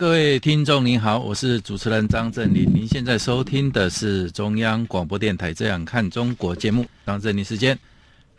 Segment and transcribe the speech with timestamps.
[0.00, 2.64] 各位听众您好，我是主持人张振林。
[2.74, 7.78] 您现在收听的是中央广播电台《这样看中国》节目，张振林时间。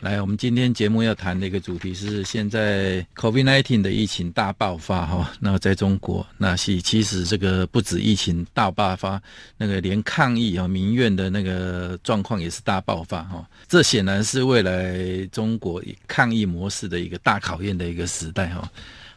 [0.00, 5.32] 来，我们今天节目要谈的一个主题是现在 COVID-19 的疫情大爆发哈。
[5.38, 9.22] 那在中国，那是其实这个不止疫情大爆发，
[9.56, 13.48] 那个连抗议啊民怨的那个状况也是大爆发哈。
[13.68, 18.68] 这显然是未来中国抗议模式的一个大考验的一个时代哈。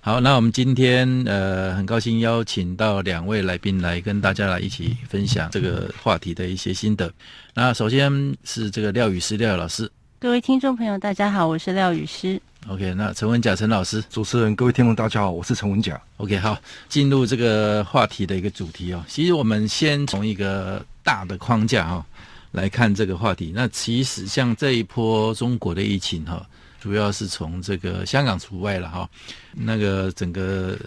[0.06, 7.12] 好，那我们今天呃很高兴邀请到两位来宾来跟大家来一起分享这个话题的一些心得。
[7.56, 12.40] 那首先是这个廖雨师廖老师，各位听众朋友大家好，我是廖雨师。
[12.68, 16.00] OK，那陈文甲陈老师，主持人各位听众大家好，我是陈文甲。
[16.18, 16.56] OK，好，
[16.88, 19.04] 进入这个话题的一个主题哦。
[19.08, 22.06] 其实我们先从一个大的框架哈
[22.52, 23.52] 来看这个话题。
[23.56, 26.48] 那其实像这一波中国的疫情哈。
[26.86, 29.10] 主要是从这个香港除外了哈，
[29.54, 30.78] 那个整个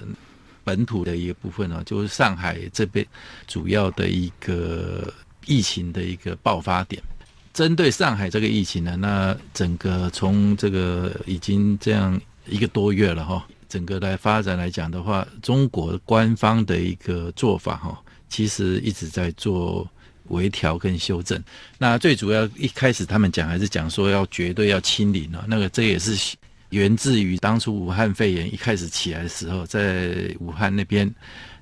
[0.62, 3.04] 本土的一个部分呢，就是上海这边
[3.48, 5.12] 主要的一个
[5.44, 7.02] 疫情的一个爆发点。
[7.52, 19.84] 针对上海这个疫情呢，那整个从这个已经这样一个多月了哈，整个来发展来讲的话，中国官方的一个做法哈，其实一直在做。
[20.28, 21.42] 微调跟修正，
[21.78, 26.36] 那最主要一开始他们讲还是讲说要绝对要清零啊，那个这也是
[26.70, 31.12] 源自于当初武汉肺炎一开始起来的时候，在武汉那边，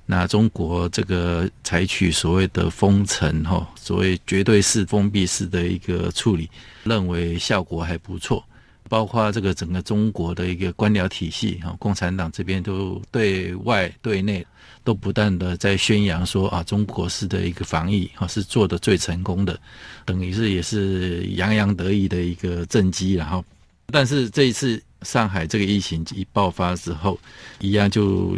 [0.05, 6.49] 那中国这个采取所谓的封城哈，所谓绝对式封闭式的一个处理，
[6.83, 8.43] 认为效果还不错。
[8.89, 14.45] 包括这个整个中国的一个官僚体系哈，共产党这边都对外对内
[14.83, 19.59] 都不断的在宣扬说啊，中国式的一个防疫哈是做的最成功的，
[20.05, 23.43] 等于是也是洋洋得意的一个政绩，然后，
[23.87, 27.19] 但是这一次上海这个疫情一爆发之后，
[27.59, 28.37] 一样就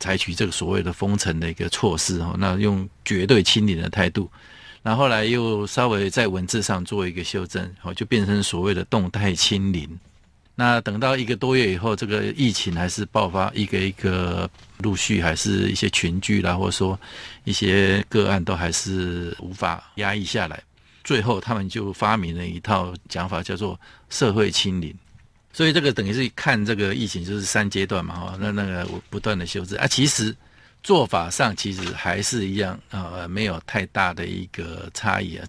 [0.00, 4.30] 采取这个所谓的封城的一个措施哈，那用绝对清零的态度。
[4.84, 9.88] 然后来又稍微在文字上做一个修正，哦，就变成所谓的动态清零。
[10.54, 14.48] 那等到一个多月以后，这个疫情还是爆发，一个一个
[14.80, 17.00] 陆续还是一些群聚啦，或者说
[17.44, 20.62] 一些个案都还是无法压抑下来。
[21.02, 23.80] 最后他们就发明了一套讲法，叫做
[24.10, 24.94] 社会清零。
[25.54, 30.36] 所以这个等于是看这个疫情就是三阶段嘛，哈，那那个不断的修正啊，其实。
[30.84, 35.46] 做法上其实还是一样，呃，没有太大的一个差异啊。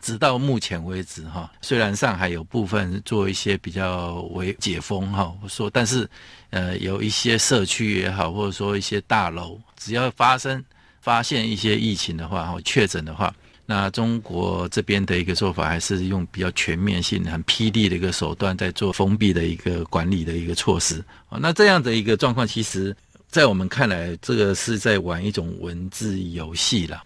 [0.00, 6.08] 直到目前为止，哈，虽然上海有部分做一些比较为解封，哈，说，但是，
[6.50, 10.64] 呃，有一些社区也好，或者说一些大楼，只要发生
[11.02, 13.34] 发现一些疫情的话，哈，确诊的话，
[13.66, 21.04] 那中国这边的一个做法还是用比较全面性、很霹雳的一个手段在做封闭的一个管理的一个措施。
[21.28, 22.96] 那这样的一个状况，其实。
[23.30, 27.02] 在我们看来，这个是在玩一种文字游戏了。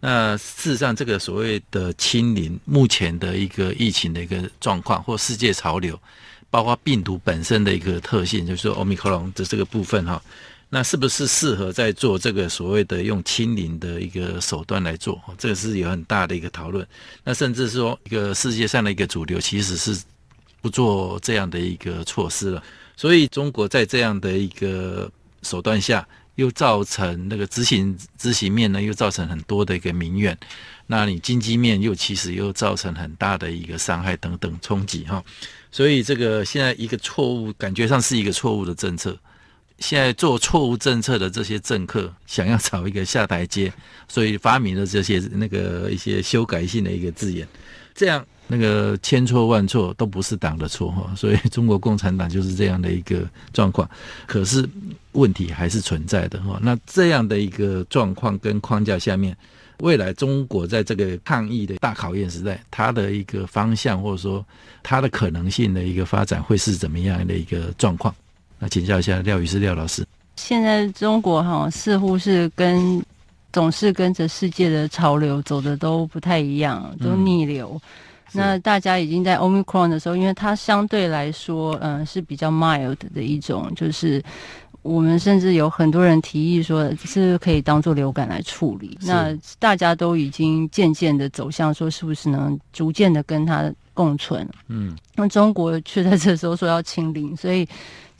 [0.00, 6.00] 那事实上，这个所谓的清零，目前的一个疫情的一个状况，或世界潮流，
[6.48, 10.20] 包括病毒本身的一个特性，就是说欧米克戎的这个部分哈，
[10.70, 15.20] 那是不是适合在做这个所谓的用清零的一个手段来做？
[15.36, 16.86] 这个是有很大的一个讨论。
[17.22, 20.02] 那甚至说，一个世界上的一个主流，其实是
[20.62, 22.62] 不做这样的一个措施了。
[22.96, 25.10] 所以，中国在这样的一个
[25.42, 30.36] 手段下，又造成那个执行执行面呢，又造成很多的一个民怨。
[30.86, 35.22] 那你经济面又其实又造成很大的一个伤害等等冲击哈。
[35.70, 39.16] 所以这个现在一个错误，感觉上是一个错误的政策。
[39.78, 43.72] 现在做错误政策的这些政客，想要找一个下台阶，
[44.08, 47.48] 所以发明了这些那个一些修改性的一个字眼，
[47.94, 48.26] 这样。
[48.52, 53.88] 那个千错万错都不是党的错哈，所以 中国共产党就是这样的一个状况。
[54.26, 54.68] 可是
[55.12, 56.58] 问题还是存在的哈。
[56.60, 59.36] 那这样的一个状况跟框架下面，
[59.78, 64.44] 未来中国在这个抗疫的大考验时代，它的一个方向或者说
[64.82, 68.12] 它的可能性的一个发展会是怎么样的一个状况？
[68.58, 70.04] 那请教一下廖宇师廖老师。
[70.34, 73.00] 现在中国哈似乎是跟
[73.52, 77.70] 总是跟着世界的潮流走的都不太一样，都逆流。
[77.74, 77.80] 嗯
[78.32, 84.22] 那大家已经在 Omicron 的时候，因为它相对来说，嗯，是比较 mild 的一种，就是
[84.82, 88.98] 我们甚至有很多人提议说，是可以当做流感来处理。
[89.02, 94.48] 那大家都已经渐渐的走向说，是不是能逐渐的跟它共存？
[94.68, 97.66] 嗯，那中国却在这时候说要清零，所以。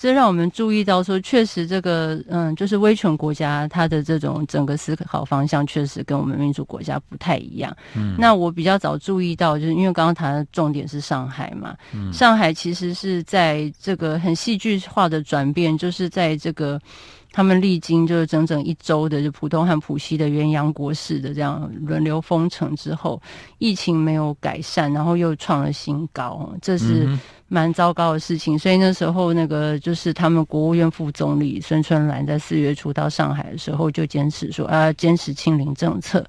[0.00, 7.76] 这让我们注意到说，确实这个嗯，就是威权国家，它的这种整个思考方向确实跟我们民主国家不太一样。
[7.94, 16.80] 嗯，那我比较早注意到，就是因为刚刚谈的重点是上海嘛，嗯，上海其实是在这个很戏剧化的转变，就是在这个。
[17.32, 23.20] 他们历经就是整整一周的就浦东和浦西的鸳鸯国式的这样轮流封城之后，
[23.58, 27.08] 疫情没有改善，然后又创了新高，这是
[27.48, 28.58] 蛮糟糕的事情。
[28.58, 36.24] 所以那时候那个就是他们国务院副总理孙春兰在四月初到上海的时候就坚持说啊，坚持清零政策。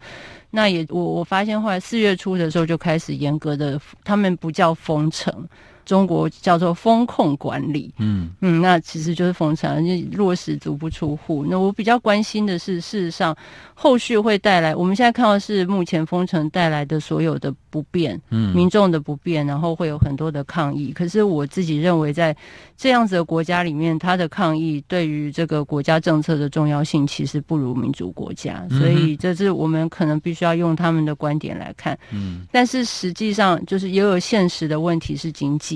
[0.51, 5.47] 那也我我发现后来四月初的时候就开始严格的，他们不叫封城。
[5.85, 11.45] 中国叫做风控管理，嗯嗯，那其实就是封城，落实足不出户。
[11.49, 13.35] 那我比较关心的是，事实上
[13.73, 20.91] 后续会带来，我们现在看到是目前封城带来的所有的不便，嗯，民众的不便，然后会有很多的抗议。
[20.91, 22.35] 可是我自己认为，在
[22.77, 28.65] 这样子的国家里面，他的抗议对于这个国家政策的重要性，其实不如民主国家。
[28.69, 35.70] 所以这是我们可能必须要用他们的观点来看，嗯，但是实际上就是也有现实的问题是经济。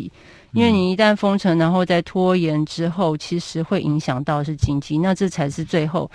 [0.54, 6.10] 因为你一旦封城，然后再拖延之后，其实会影响到是经济，那这才是最后，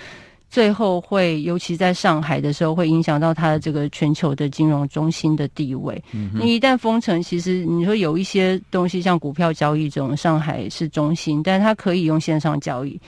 [0.49, 6.03] 最后会，尤其在上海的时候，会影响到它的这个全球的金融中心的地位。
[6.13, 12.99] 嗯、你一旦封城，其实你说有一些东西，像股票交易这种，上海是中心，但它可以用线上交易。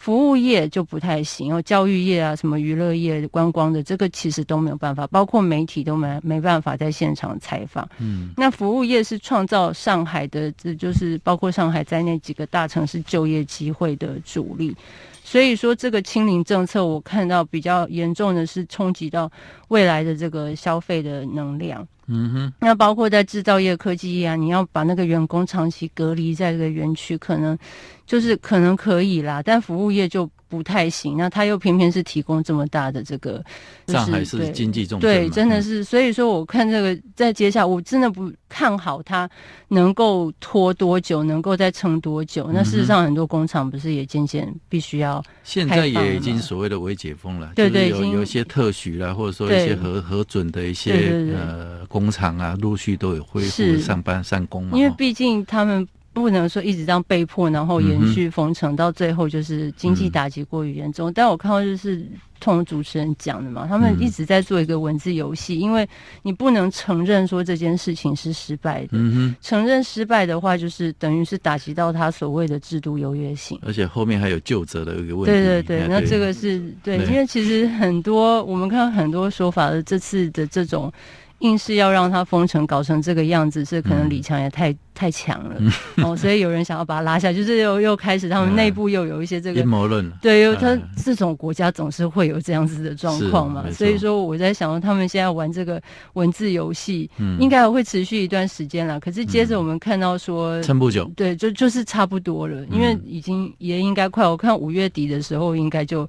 [0.00, 7.86] 服务业就不太行，哦，教育业啊，什么娱乐业、观光的，这个其实都没有办法，包括媒体都没没办法在现场采访。
[7.98, 14.74] 嗯，那服务业是创造上海的，这就是包括上海在内几个大城市就业机会的主力。
[15.22, 19.30] 所以说，这个清零政策，我看到比较严重的是冲击到
[19.68, 21.86] 未来的这个消费的能量。
[22.10, 27.56] 嗯哼，那包括在制造业、科技业啊，你要把那个员工长期隔离在这个园区，可能
[28.04, 31.16] 就是可能可以啦，但服务业就不太行。
[31.16, 33.42] 那他又偏偏是提供这么大的这个，
[33.86, 35.84] 就是、上海是经济重镇，对，真的是。
[35.84, 39.30] 所以说，我看这个在接下来，我真的不看好他
[39.68, 42.46] 能够拖多久，能够再撑多久。
[42.48, 51.78] 嗯、那事实上，很多工厂不是也渐渐必须要现在也已经所谓的微解封了，对对，有有一些特许啦，或者说一些核核准的一些呃。
[51.90, 54.78] 工厂啊，陆续都有恢复上班上工嘛。
[54.78, 61.12] 因为毕竟他们不能说一直这样被迫，然后延续封城，到最后就是经济打击过于严重。
[61.12, 62.04] 但我看到就是
[62.40, 65.88] 同主持人讲的嘛，他们一直在做一个文字游戏，因为
[66.22, 68.88] 你不能承认说这件事情是失败的。
[68.92, 73.56] 嗯，承认失败的话，就是等于是打击到他所谓的制度优越性。
[73.62, 75.30] 而且后面还有就责的一个问题。
[75.30, 80.92] 对对对，那这个是对，因为其实很多我们看到很多说法的这次的这种。
[81.40, 85.56] 硬是要让他封城搞成这个样子，这可能李强也太、嗯、太强了，
[86.04, 90.06] 哦， 所以有人想要把他拉下，就是又又开始他们内部又有一些这个阴谋论。
[90.20, 95.80] 对，因为他这种国家总是会有这样子的状况嘛，所以说我在想说，他们现在玩这个
[96.12, 99.00] 文字游戏，应该还会持续一段时间了。
[99.00, 106.06] 可是接着我们看到说，撑不久，对，就就是差不多了，因为已经也应该快，我看五月底的时候应该就。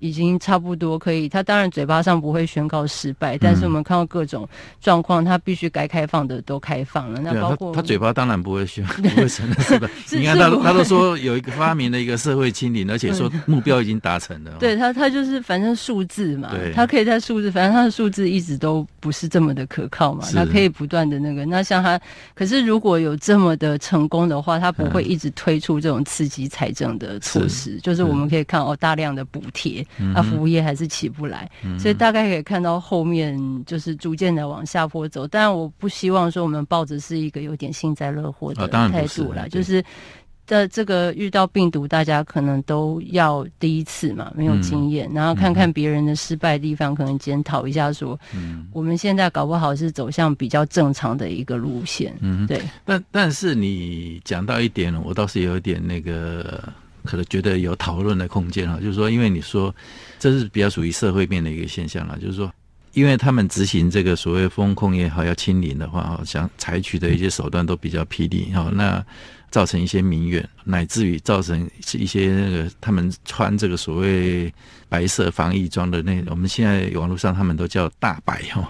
[0.00, 4.46] 已经差不多可以，他当然嘴巴上不会宣告失败，嗯、但是我们看到各种
[4.78, 7.18] 状况，他必须该开放的都开放了。
[7.22, 9.88] 那包括、他嘴巴当然不会宣， 不会承认是的。
[10.12, 14.52] 你看他，他都说有一个发明了一个社会清零，而且说目标已经达成了。
[14.58, 21.44] 对他，他就是反正数字嘛，他可以在数字，反正他的数字一直都不是这么的可靠嘛，他可以不断的那个。
[21.46, 22.00] 那像他，
[22.34, 29.84] 可是如果有这么的成功的话，他不会一直推出这种刺激财政的措施，是就是我们可以看哦，大量的补贴。
[29.96, 35.26] 那、啊、服务业还是起不来，嗯、所以大概可以看到后面就是逐渐的往下坡走。
[35.26, 39.84] 但，我不希望说我们抱着是一个有点幸灾乐祸的态度啦，哦、就是
[40.46, 52.60] 在这个遇到病毒，大家可能都要第一次嘛，没有经验，嗯、然后看看别人的失败的地方，嗯、可能检讨一下，说，嗯，我们现在搞不好是走向比较正常的一个路线，嗯，对。
[52.84, 56.62] 但但是你讲到一点，我倒是有一点那个。
[57.06, 59.74] 可能觉得有讨论的空间哈，就是说，因为你说
[60.18, 62.50] 这是比较属于社会面的一个现象了，就是说，
[62.94, 69.04] 因为他们执行这个所谓风控也好，要清零的话，哈，想采取的一些手段都比较霹雳哈，那
[69.50, 74.52] 造成一些民怨，乃至于造成一些那个他们穿这个所谓
[74.88, 78.68] 白色防疫装的那，我们现在网络上他们都叫大白哈，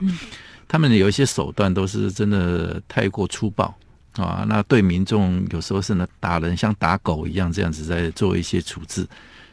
[0.66, 3.72] 他们有一些手段都是真的太过粗暴。
[4.16, 9.04] 啊，那对民众有时候是呢打人像打狗一样这样子在做一些处置，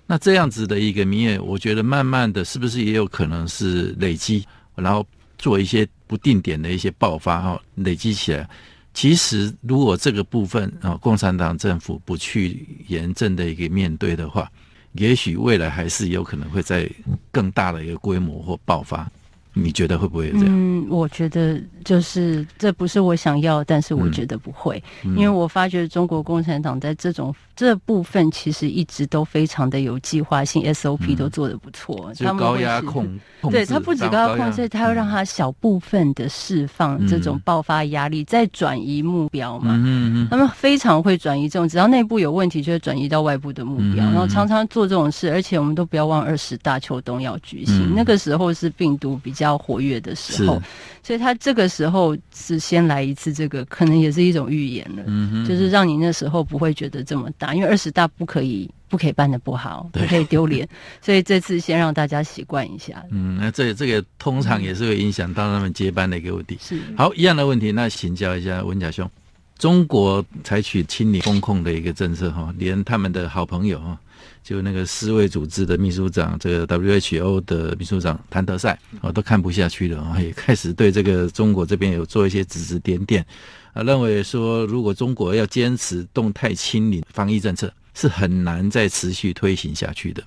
[0.06, 4.46] 那这样子的一个民怨，我觉得慢慢的是不是也有可能是累积，
[4.82, 5.06] 然后
[5.38, 8.50] 做一些不定点的一些爆发哈，累积起来。
[8.94, 14.52] 其实如果这个部分啊，共产党政府不去严正的一个面对的话，
[14.94, 16.90] 也许未来还是有可能会在
[17.32, 19.10] 更大的一个规模或爆发。
[19.54, 20.46] 你觉得会不会这样？
[20.48, 32.12] 嗯，我觉得就是这不是我想要，但是我觉得不会，嗯、因为我发觉中国共产党在这种这部分其实一直都非常的有计划性，SOP 都做的不错。
[32.18, 33.08] 他们高压控，
[33.50, 39.74] 对他不止高压控，所以他要让他小部分的释放这种爆发压力，再转移目标嘛。
[39.76, 45.32] 嗯嗯，他们非常会转移这种，只要内部有问题，就会转移到外部的目标，然后常常做这种事。
[45.32, 49.12] 而且我们都不要忘，二十大秋冬要举行，那个时候是病毒。
[49.22, 50.60] 比较活跃的时候，
[51.04, 60.68] 所以他这个时候是先来一次，这个可能也是一种预言了，嗯哼，就是让你那时候不会觉得这么大，因为二十大不可以不可以办的不好，不可以丢脸，
[61.02, 63.02] 所以这次先让大家习惯一下。
[63.12, 66.58] 嗯，那这这个通常也是会影响到他们接班的一个问题。
[66.60, 69.10] 是，好，一样的问题，那请教一下文甲兄，
[69.58, 73.98] 中国采取清理风控的一个政策哈，连他们的好朋友哈。
[74.44, 83.26] 就那个世卫组织的秘书长，这个 WHO 的秘书长谭德赛，我都看不下去了啊，也开始对这个中国这边有做一些指指点点
[83.74, 90.24] 啊，认为说如果中国要坚持动态清零防疫政策，是很难再持续推行下去的。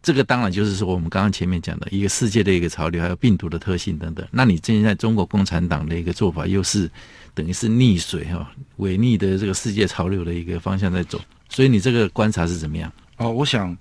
[0.00, 4.26] 这个当然就是说我们刚刚前面讲的一个世界的一个潮流，还有病毒的特性等等。
[4.30, 6.88] 那你现在中国共产党的一个做法，又是
[7.34, 11.20] 等于是逆水哈，违逆的这个世界潮流的一个方向在走，
[11.50, 12.90] 所以你这个观察是怎么样？
[13.18, 13.76] 哦，我想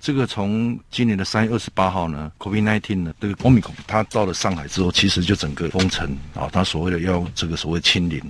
[0.00, 8.20] 这个从今年的三月二十八号呢，COVID-19 呢，这个 Omicron 它到了上海之后，其实就整个封城啊，它所谓的要这个所谓清零，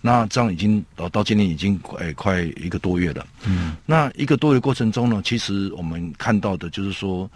[0.00, 3.26] 那这样已经到到今年已经哎快一个多月了。
[3.44, 7.28] 嗯，那一个多月过程中呢，其实我们看到的就是说，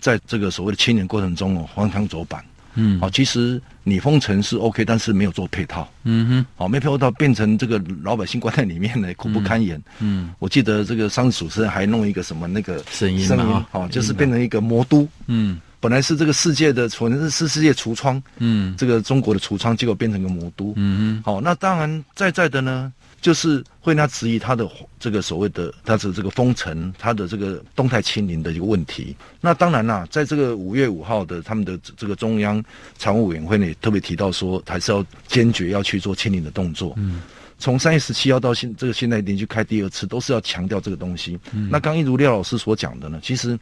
[0.00, 2.44] 在这个所谓的清零过程中哦，荒腔走板。
[2.74, 5.88] 嗯，好，其实你封城是 OK，但是没有做配套。
[6.04, 9.76] 嗯哼，好，没配套变成这个老百姓关在里面呢， 苦不堪言。
[10.00, 15.08] 嗯，嗯我记得这个上次主持人还弄一个什么那个声音声音，好，就是变成一个魔都。
[15.26, 18.22] 嗯，本来是这个世界的，可能是世界橱窗。
[18.38, 20.72] 嗯，这个中国的橱窗，结果变成个魔都。
[20.76, 22.92] 嗯哼，好，那当然在在的呢。
[23.24, 24.68] 就是会他质疑他的
[25.00, 29.16] 这个所谓的他的这个封城，他的这个动态清零的一个问题。
[29.40, 32.62] 那当然啦，在这个五月五号的他们的这个中央
[32.98, 36.92] 常务委员会呢，也特别提到说，还是要坚决要去做清零的动作。
[36.98, 37.22] 嗯，
[37.58, 41.40] 从三月十七号到现这个现在连续开第二次，都是要强调这个东西。
[41.54, 43.58] 嗯，那刚一如廖老师所讲的呢，其实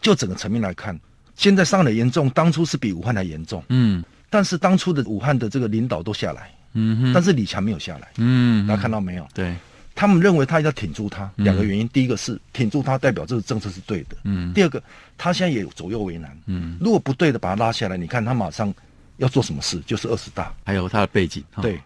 [0.00, 0.98] 就整个层面来看，
[1.36, 3.62] 现在上海严重，当初是比武汉还严重。
[3.68, 6.50] 嗯，但是当初的武汉的这个领导都下来。
[6.74, 8.08] 嗯，但是李强没有下来。
[8.18, 9.26] 嗯，大家看到没有？
[9.32, 9.54] 对，
[9.94, 11.88] 他们认为他要挺住他，两个原因。
[11.88, 14.16] 第一个是挺住他，代表这个政策是对的。
[14.24, 14.52] 嗯。
[14.52, 14.82] 第二个，
[15.16, 16.36] 他现在也左右为难。
[16.46, 16.76] 嗯。
[16.80, 18.74] 如果不对的，把他拉下来，你看他马上
[19.18, 19.80] 要做什么事？
[19.86, 21.42] 就是二十大，还有他的背景。
[21.62, 21.80] 对。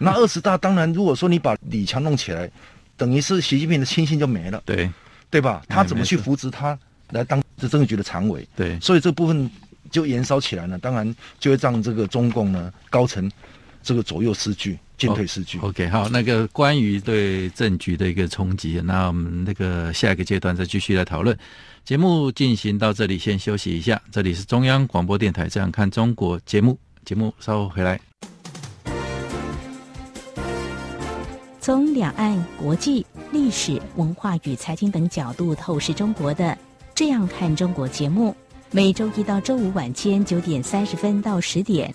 [0.00, 2.48] 那二十大，当然，如果说你把李强弄起来，
[2.96, 4.62] 等于是习近平的亲信就没了。
[4.64, 4.88] 对。
[5.30, 5.62] 对吧？
[5.68, 6.78] 他怎么去扶植他
[7.10, 8.48] 来当这政治局的常委？
[8.54, 8.78] 对。
[8.80, 9.50] 所以这部分
[9.90, 13.30] 就延烧起来了，当然就会让这个中共呢高层。
[13.82, 15.58] 这个左右失据，进退失据。
[15.58, 21.36] Oh, OK，好，那个关于对政局的一个冲击，那我们那个下一个阶段再继续来讨论。
[21.84, 24.00] 节目进行到这里，先休息一下。
[24.12, 27.98] 这里是中央广播电台《这样看中国》节目，节目稍后回来。
[31.60, 36.44] 从两岸、国际、历史文化与财经等角度透视中国的
[36.94, 38.34] 《这样看中国》节目，
[38.70, 41.94] 每周一到周五晚间九点三十分到十点。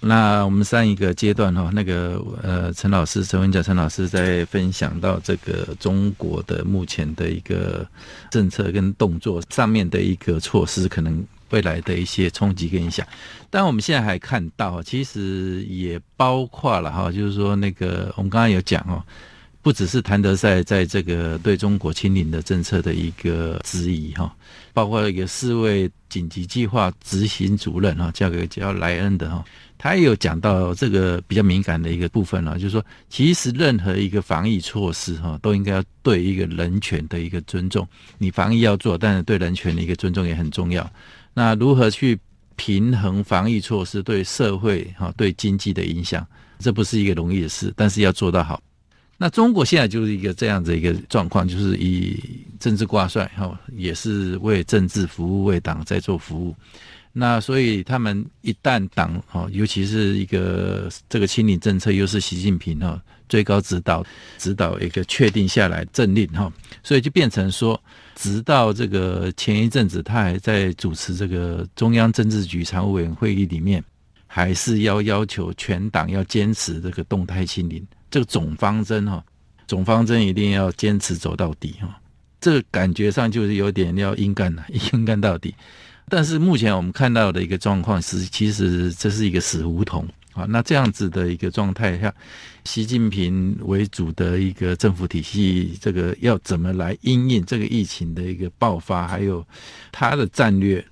[0.00, 7.86] 那我们上一个阶段哈，那个呃，陈老师陈文甲陈老师在分享到这个中国的目前的一个
[8.30, 13.06] 政策跟动作上面的一个措施，可能未来的一些冲击跟影响。
[13.50, 19.04] 但我们现在还看到，其实也包括了哈，就是说那个我们刚刚有讲哦。
[19.62, 24.34] 不只是谭德塞在这个对中国清零的政策的一个质疑哈，
[24.72, 29.44] 包括一个世卫紧急计划执行主任哈，叫个叫莱恩的哈，
[29.82, 37.88] 他也有讲到这个比较敏感的一个部分啊，就是说，其实任何一个防疫措施哈，都应该要对一个人权的一个尊重。
[38.18, 40.88] 你防疫要做，但是对人权的一个尊重也很重要。
[41.32, 42.18] 那如何去
[42.56, 46.26] 平衡防疫措施对社会哈、对经济的影响，
[46.58, 48.62] 这不是一个容易的事，但是要做到好。
[49.16, 52.22] 那中国现在就是一个这样子一个状况，就是以
[52.58, 56.54] 政治挂帅哈，也是为政治服务，为党在做服务。
[57.12, 64.04] 那所以他们一旦党哈，尤其是一个这个清零政策，又是习近平哈最高指导
[64.38, 66.52] 指导一个确定下来政令哈，
[66.84, 67.80] 所以就变成说，
[68.14, 73.82] 直到这个前一阵子，他还在主持这个中央政治局常务委员会议里面，
[74.28, 77.84] 还是要要求全党要坚持这个动态清零。
[78.08, 79.24] 这个总方针哈，
[79.66, 82.00] 总方针一定要坚持走到底哈。
[82.40, 85.54] 这个感觉上就是有点要硬干了，硬干到底。
[86.10, 90.44] 但是目前我们看到的一个状况是，其实这是一个死胡同啊。
[90.48, 92.12] 那这样子的一个状态下，
[92.64, 99.46] 习近平为主的一个政府体系，这个要怎么来因应这个疫情的一个爆发，还有
[99.92, 100.84] 他的战略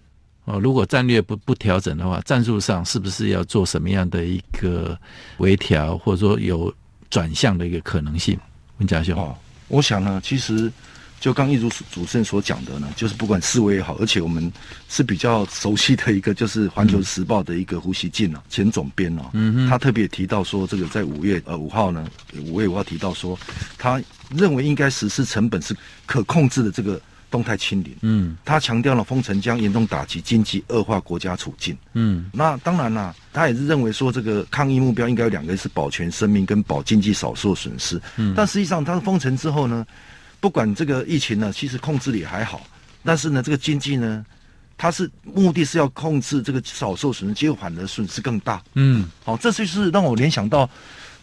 [0.44, 0.56] 啊？
[0.58, 4.98] 如果战略不不调整的话，战术上是不是要做什么样的一个
[5.38, 6.72] 微调，或者说有？
[7.10, 8.38] 转向的一个可能性，
[8.76, 9.18] 温家兄。
[9.18, 9.34] 哦，
[9.68, 10.70] 我想呢，其实
[11.20, 14.52] 就刚一如主持人所讲的呢，就是不管世卫也好，而且我们
[14.88, 22.06] 是比较熟悉的一个，就是《环球时报》的一个胡锡进啊，前总编啊，嗯哼，他特别提到说，这个在五月呃五号呢，
[22.46, 23.38] 五月五号提到说，
[23.76, 24.00] 他
[24.36, 27.00] 认为应该实施成本是可控制的这个。
[27.30, 39.86] 动态清零，嗯，他强调了封城将严重打击经济，恶化国家处境，嗯，那当然啦，他也是认为说这个抗疫目标应该有两个，是保全生命跟保经济少受损失，嗯，但实际上他封城之后呢，
[40.40, 42.66] 不管这个疫情呢，其实控制的也还好，
[43.04, 44.24] 但是呢，这个经济呢，
[44.76, 50.68] 它是目的是要控制这个少受损失，结果反而损失更大，嗯，好，这就是让我联想到。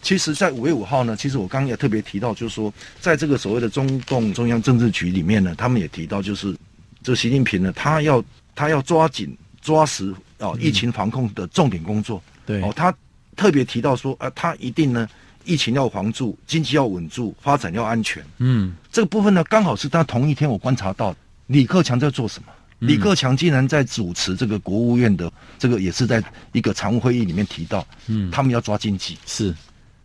[0.02, 6.54] 其实，在五月五号呢，其实我刚刚也特别提到，就是说，在这个所谓的中共中央政治局里面呢，他们也提到，就是
[7.02, 8.22] 这习近平呢，他要
[8.54, 12.22] 他要抓紧抓实哦疫情防控的重点工作。
[12.44, 12.94] 对哦，他
[13.34, 15.08] 特别提到说，啊，他一定呢，
[15.44, 18.24] 疫情要防住，经济要稳住，发展要安全。
[18.38, 21.14] 嗯，这个部分呢，刚好是他同一天我观察到，
[21.48, 22.48] 李克强在做什么？
[22.80, 29.54] 嗯、李克强竟然在主持这个国务院的这个，也是在一个常务会议里面提到，嗯，他们要抓经济是。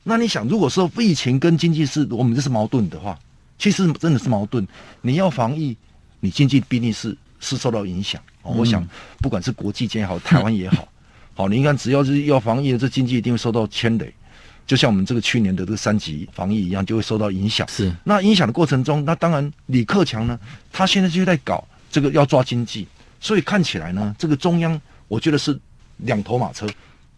[0.03, 3.17] 那你想，如果说疫情跟经济是我们这是矛盾的话，
[3.57, 4.67] 其实真的是矛盾。
[4.99, 5.73] 你要防疫，
[6.19, 8.21] 你经济必定是是受到影响。
[8.43, 8.85] 嗯、我想，
[9.19, 10.85] 不管是国际间也好，台湾也好，
[11.33, 14.13] 好，你看只要是要防疫的，这经济一定会受到牵累。
[14.65, 17.67] 就像我们这个去年的这个三级防疫一样，就会受到影响。
[17.69, 17.93] 是。
[18.03, 20.39] 那影响的过程中，那当然李克强呢，
[20.71, 22.87] 他现在就在搞这个要抓经济，
[23.19, 25.59] 所以看起来呢，这个中央我觉得是
[25.97, 26.67] 两头马车。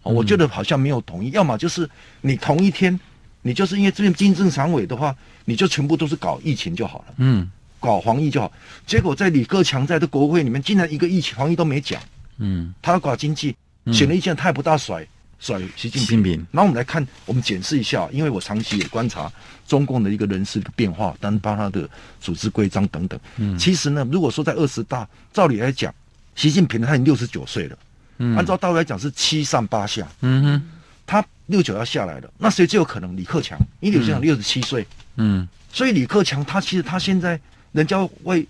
[0.02, 3.00] 我觉得好像没有统一，要么就是你同一天，
[3.42, 8.52] 你就是因为这边经政常委的话，你就全部都是搞疫情就好了，嗯，搞防疫就好。
[8.86, 12.02] 结果在李克强在这国会里面，竟然一个疫情防疫都没讲，
[12.40, 13.56] 嗯，他要搞经济，
[13.94, 15.08] 显而易见他也不大甩
[15.44, 16.38] 甩习近平。
[16.52, 19.30] 然后我们来看，我们检视一下，因为我长期也观察
[19.68, 21.88] 中共的一个人事的变化，单包他的
[22.22, 23.20] 组织规章等等。
[23.36, 25.94] 嗯，其实呢，如果说在二十大，照理来讲，
[26.34, 27.78] 习近平他已经六十九岁了。
[28.20, 30.62] 嗯、按照道理来讲是七上八下，嗯哼，
[31.06, 33.18] 他六九要下来了，那谁最有可能？
[33.18, 37.38] 李克强，因为李克强六十七岁，嗯，所以李克强他其实他现在
[37.74, 38.48] 人家会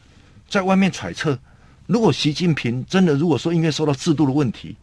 [0.47, 1.39] 在外面揣测，
[1.87, 4.75] 如果习近平真的如果说因为受到制度的问题，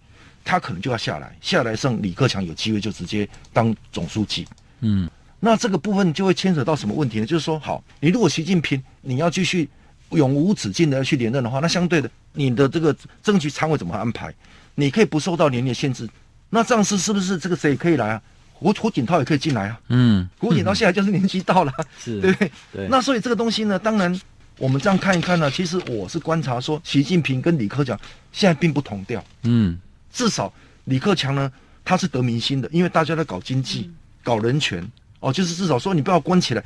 [0.50, 4.44] 他可能就要下来，下来剩李克强有机会就直接当总书记，
[4.80, 5.08] 嗯，
[5.38, 7.26] 那这个部分就会牵扯到什么问题呢？
[7.26, 9.68] 就是说，好，你如果习近平你要继续
[10.10, 14.34] 永无止境的要去连任的话，那相对的你的这个政局常委怎么安排？
[14.74, 16.08] 你可以不受到年龄限制，
[16.48, 18.22] 那这样是是不是这个谁也可以来啊？
[18.52, 19.80] 胡胡锦涛也可以进来啊。
[19.88, 22.50] 嗯，胡锦涛现在就是年纪到了， 是对不对？
[22.72, 22.88] 对。
[22.88, 24.20] 那所以这个东西呢，当然
[24.58, 27.98] 我们这样看一看呢，其实我是观察说，习近平跟李克强
[28.32, 29.24] 现在并不同调。
[29.44, 29.78] 嗯，
[30.12, 30.52] 至少
[30.84, 31.50] 李克强呢，
[31.84, 33.90] 他是得民心的，因为大家在搞经济、
[34.22, 34.86] 搞人权
[35.20, 36.64] 哦，就是至少说你不要关起来，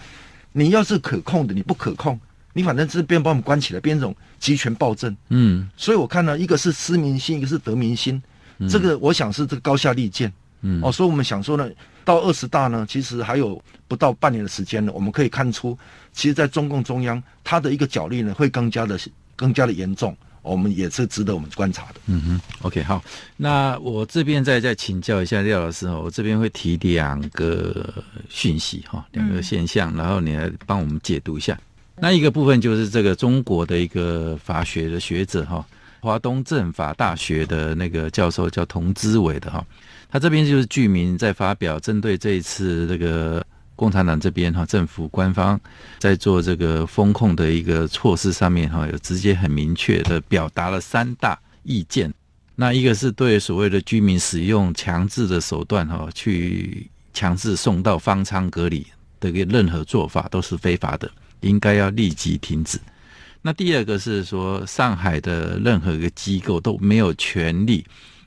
[0.53, 2.19] 你要是可控的，你不可控。
[2.57, 5.17] 你反正这边把我们关起来，变成这种集权暴政。
[5.31, 8.23] 嗯，所以我看呢，一个是失民心，一个是得民心。
[8.59, 10.33] 嗯、这个我想是这个高下立见。
[10.61, 11.69] 嗯，哦，所以我们想说呢，
[12.05, 14.93] 到二十大呢，其实还有不到半年的时间呢。
[14.95, 15.77] 我们可以看出，
[16.13, 18.97] 其实，在中共中央，它的一个角力呢，会更加的
[19.35, 20.17] 更加的严重。
[20.45, 21.95] 我们也是值得我们观察的。
[22.07, 23.03] 嗯哼，OK，好，
[23.37, 27.93] 那我这边再再请教一下廖老师哈，我这边会提两个
[28.29, 31.59] 讯息哈，两个现象，然后你来帮我们解读一下。
[31.97, 35.67] 那一个部分就是这个中国的一个法学的学者哈，
[36.01, 39.65] 华东政法大学的那个教授叫童之伟的哈，
[40.11, 43.45] 他这边就是据名在发表针对这一次这个。
[43.77, 45.61] 共产党这边哈，政府官方
[45.99, 52.13] 在做这个风控的一个措施上面哈，有直接很明确的表达了三大意见。
[52.57, 58.87] 那一个是对所谓的居民使用强制的手段哈，去强制送到方舱隔离
[59.19, 61.11] 的个任何做法都是非法的，
[61.41, 62.79] 应该要立即停止。
[63.43, 67.85] 那第二个是说，上海的任何一个机构都没有权利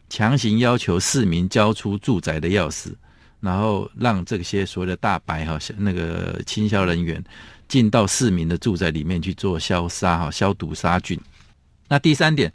[0.09, 2.89] 强行要求市民交出住宅的钥匙。
[3.39, 7.23] 然后让这些所谓的大白哈，那个清消人员
[7.67, 11.19] 进到市民的住宅里面去做消杀哈、消毒杀菌。
[11.87, 12.51] 那第三点，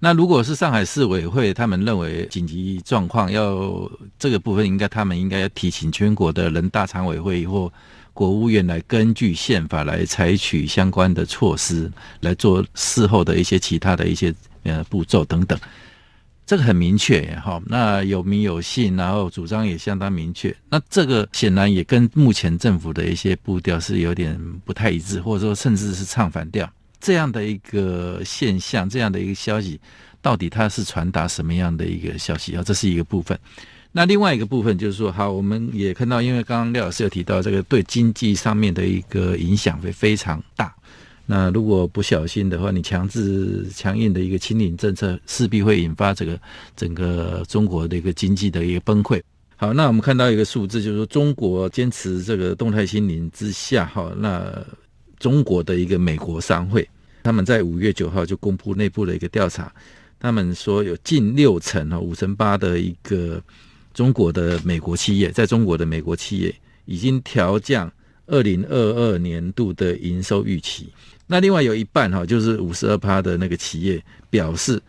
[0.00, 7.72] 那如果是上海市委会他们认为紧急状况要这个部分，应该他们应该要提请全国的人大常委会或
[8.12, 11.90] 国务院来根据宪法来采取相关的措施，
[12.20, 15.58] 来做事后的一些其他的一些呃步骤等等。
[16.44, 20.54] 这个很明确哈，那有名有姓，然后主张也相当明确。
[20.68, 26.68] 那这个显然也跟目前政府的一些步调是有点不太一致，或者说甚至是唱反调。
[27.00, 29.80] 这样的一个现象，这样的一个消息，
[30.20, 32.62] 到底它是传达什么样的一个消息啊？
[32.62, 33.38] 这是一个部分。
[33.90, 40.74] 那另外一个部分就是说，好，我们也看到，因为刚刚廖老师有提到，这个对经济上面的一个影响会非常大。
[41.24, 46.38] 那如果不小心的话，你强制强硬的一个清零政策，势必会引发这个
[46.76, 49.22] 整个中国的一个经济的一个崩溃。
[49.56, 54.52] 好，那我们看到一个数字，就是说中国坚持这个动态清零之下，哈，那
[55.20, 56.86] 中国的一个美国商会，
[57.22, 59.72] 他们在五月九号就公布内部的一个调查，
[60.18, 63.40] 他们说有近六成哈，五成八的一个
[63.94, 66.52] 中国的美国企业，在中国的美国企业
[66.84, 67.90] 已经调降
[68.26, 70.92] 二零二二年度的营收预期。
[71.26, 74.80] 那另外有一半哈，就是五十二趴的那个企业表示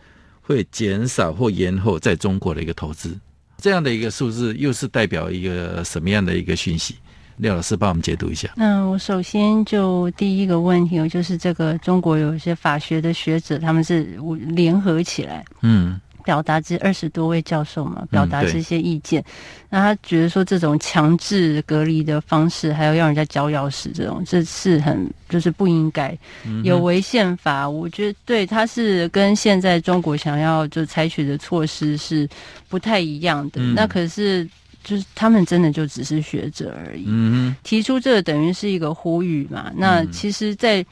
[0.42, 3.18] 会减少或延后在中国的一个投资，
[3.58, 6.96] 这样的一个数字又是代表一个什么样的一个讯息？
[7.38, 8.48] 廖老师帮我们解读一下。
[8.56, 14.04] 那我首先就第一个问题，就是这个中国有一些法学的学者，他们是
[14.50, 16.00] 联合起来，嗯。
[16.24, 19.20] 表达这二十多位教授嘛，表达这些意见。
[19.22, 19.24] 嗯、
[19.70, 26.16] 那他觉得说，这种强制隔离的方式，还要让人家交钥匙，这种这是很就是不应该，
[26.62, 27.68] 有违宪法。
[27.68, 32.28] 我觉得对，他是跟现在中国想要就采取的措施是
[32.68, 33.60] 不太一样的。
[33.60, 34.48] 嗯、那可是
[34.82, 39.70] 就是他们真的就只是学者而已，嗯、提出这个等于是一个呼吁嘛。
[39.76, 40.84] 那其实，在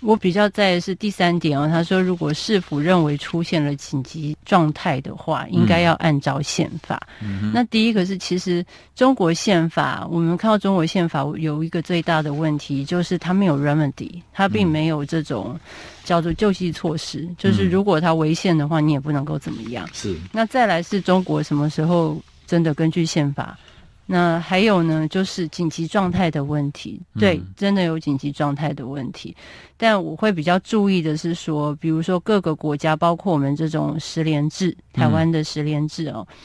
[0.00, 7.00] 我比较在意的是第三点哦，他说，如果市府认为出现了紧急状态的话，应该要按照宪法。
[7.22, 15.58] 嗯、那第一个是，其实中国宪法，我们看到中国宪法有一个最大的问题，就是它没有 remedy，它并没有这种
[16.04, 19.88] 叫做救济措施，嗯、就是如果它违宪的话，你也不能够怎么样。
[19.92, 20.14] 是。
[20.30, 23.58] 那再来是中国什么时候真的根据宪法？
[24.08, 29.36] 那还有呢，就是紧急状态的问题，对，真的有紧急状态的问题。
[29.36, 29.42] 嗯、
[29.76, 36.36] 但我会比较注意的是说，比如说各个国家，包括我们这种十连制，台湾的十连制哦，嗯、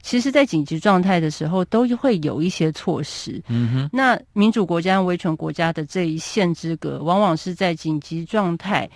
[0.00, 3.42] 其实在紧急状态的时候都会有一些措施。
[3.48, 3.90] 嗯哼。
[3.92, 8.88] 那民主国家、威权国家的这一线之隔，往往是在紧急状态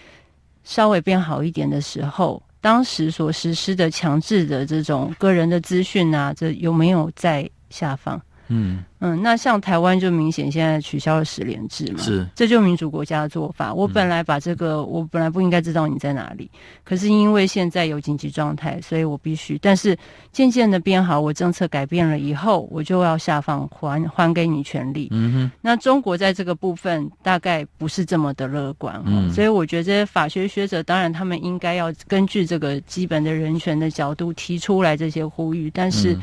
[0.65, 13.75] 稍微变好一点的时候，当时所实施的强制的这种个人的资讯啊，这有没有在下放，嗯嗯，那像台湾就明显现在取消了十连制嘛，是，这就民主国家的做法。
[13.75, 16.51] 我本来把这个，嗯、我本来不应该知道你在哪里，
[16.83, 19.59] 可是因为现在有紧急状态，所以我必须。
[19.59, 19.95] 但是
[20.33, 25.09] 渐渐的变好，我政策改变了以后，我就要下放还还给你权利。
[25.11, 36.15] 嗯哼，那中国在这个部分大概不是这么的乐观，嗯，所以我觉得这些法学学者当然他们应该要根据这个基本的人权的角度提出来这些呼吁，但是。
[36.15, 36.23] 嗯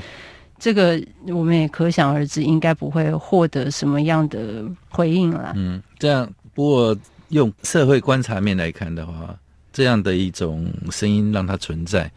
[0.63, 0.97] 这个
[1.27, 5.51] 我们也可想而知，应该不会获得什么样的回应啦。
[5.57, 6.31] 嗯，这样。
[6.53, 6.97] 不过
[7.27, 9.37] 用社会观察面来看的话，
[9.73, 12.09] 这样的一种声音让它存在，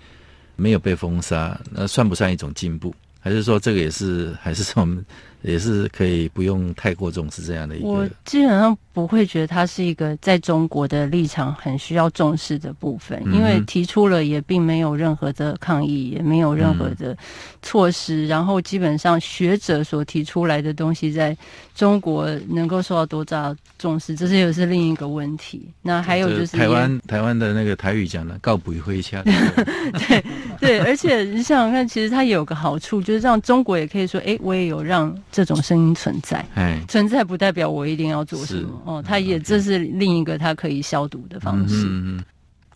[0.54, 2.94] 没有被封杀，那算不算一种进步？
[3.18, 5.04] 还是说这个也是还是我们
[5.46, 7.86] 也是可以不用太过重视这样的一个。
[7.86, 17.16] 我基本上不会觉得它是一个在中国的立场很需要重视的部分，因为提出了也并没有任何的抗议，也没有任何的
[17.62, 21.36] 措施，然后基本上学者所提出来的东西在
[21.74, 25.68] 中国能够受到多大重视，这是又是另一个问题。
[25.82, 29.22] 那还有就是台湾台湾的那个台语讲的“告不回家”，
[30.08, 30.24] 对
[30.60, 38.82] 对，而且你想想看，其实它也有个好处，就是让中国也可以说，哎，我也有让这种声音存在，哎，存在不代表我一定要做什么。
[38.84, 41.86] 哦，它也这是另一个它可以消毒的方式。
[41.88, 42.22] 嗯，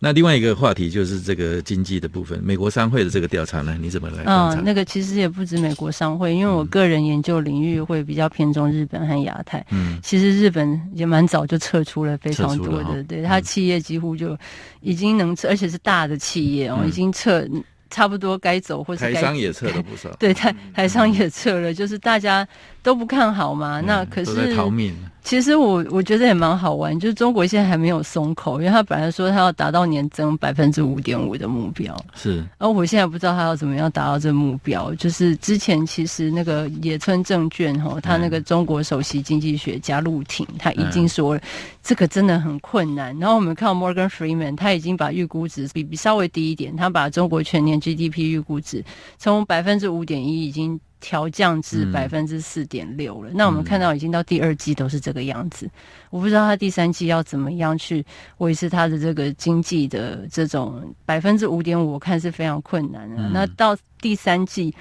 [0.03, 4.23] 那另外一个话题就是这个经济的部分，美国商会的这个调查呢，你怎么来？
[4.25, 9.63] 嗯，那个其实也不止美国商会，因为我个人研究领域会比较偏重日本和亚太。
[9.69, 14.35] 嗯，其实日本也蛮早就撤出了非常多的，对，它企业几乎就
[14.79, 17.47] 已经能撤，而且是大的企业哦，已经撤。
[17.93, 20.09] 差不多该走，或是台商也撤了不少。
[20.17, 22.47] 对，台台商也撤了，就是大家
[22.81, 23.81] 都不看好嘛。
[23.81, 24.95] 嗯、那可是逃命。
[25.23, 32.43] 其实我我觉得也蛮好玩，就是中国现在还没有松口，因为他本来说他要达到年增百分之五点五的目标，是。
[32.57, 34.93] 而我现在不知道他要怎么样达到这个目标。
[34.95, 41.41] 就是之前其实那个野村证券哈，他那个中国首席经济学家陆挺他已经说了，
[41.83, 43.17] 这个真的很困难。
[43.19, 48.83] 然后我们看到 Morgan Freeman，他已经把预估值比比稍微低一点，他把中国全年 GDP 预估值
[49.17, 50.79] 从百分之五点一已经。
[51.01, 53.31] 调降至百分之四点六了。
[53.31, 55.65] 嗯、那我们看到已经到第二季都是这个样子。
[55.65, 55.71] 嗯、
[56.11, 58.05] 我不知道他第三季要怎么样去
[58.37, 63.17] 维持他的这个经济的这种百分之五点五，我看是非常困难的。
[63.17, 64.73] 嗯、那到第三季，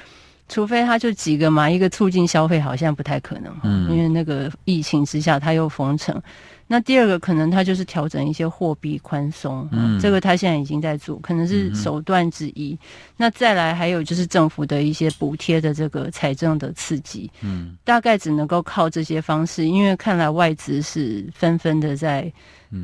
[0.48, 6.22] 除非他就几个嘛，一个促进消费好像不太可能，嗯、因为那个疫情之下他又封城。
[6.72, 12.74] 那第二个可能他就是调整一些货币宽松，嗯，这个他现在已经在做，可能是手段之一。
[12.74, 12.78] 嗯、
[13.16, 22.32] 那再来还有就是政府的一些补贴的这个财政的刺激，嗯，大概只能够靠这些方式，因为看来外资是纷纷的在。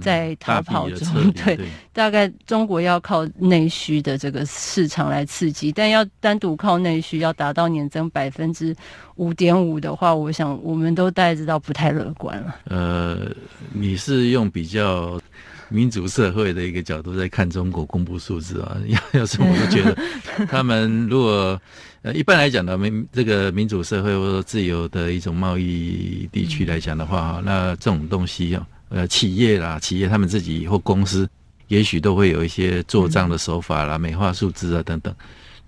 [0.03, 1.59] 在逃跑中， 对，
[1.93, 8.75] 大概中国要靠内需的这个市场来刺激，但要单独靠内需要达到年增百分之
[9.15, 12.57] 五点五的话，我想我们都大概知道不太乐观了。
[12.65, 13.31] 呃，
[13.73, 15.21] 你是用比较
[15.69, 18.77] 民主社会的一个角度在看中国公布数字啊？
[18.87, 19.97] 要要是我就觉得，
[20.47, 21.61] 他们如果
[22.03, 28.67] 呃一般来讲呢民这个民主社会或者自由的一种贸易地区来讲的话，嗯、那这种东西啊。
[28.89, 31.29] 呃，企业啦，企业他们自己或公司，
[31.69, 35.15] 也许都会有一些做账的手法啦，嗯、美化数字啊等等。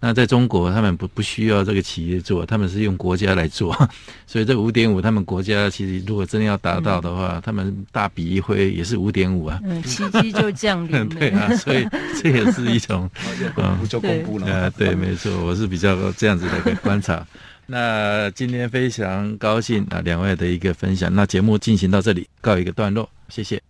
[0.00, 3.76] 那在中国，他们不不需要这个企业做，他们是用国家来做。
[4.28, 9.58] 所以这五点五，他们国家其实如果真的要达到的话，嗯、他们大笔一挥也是五点五啊。
[9.64, 11.08] 嗯，奇迹就降临。
[11.10, 11.84] 对啊，所以
[12.22, 13.10] 这也是一种
[13.56, 14.46] 公布就公布了。
[14.46, 17.26] 呃，对，没错，我是比较这样子的一个观察。
[17.70, 21.14] 那今天非常高兴啊，两位的一个分享。
[21.14, 23.62] 那节目进行到这里，告一个段落，谢谢。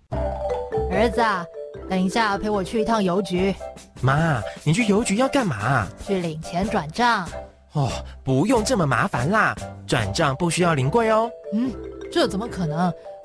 [0.89, 1.45] 儿子啊，
[1.91, 3.53] 等一下陪我去一趟邮局。
[4.01, 5.85] 妈，你去邮局要干嘛？
[6.07, 7.29] 去领钱转账。
[7.73, 7.91] 哦，
[8.23, 11.29] 不用这么麻烦啦，转账不需要临柜哦。
[11.53, 11.73] 嗯，
[12.13, 12.93] 这怎么可能？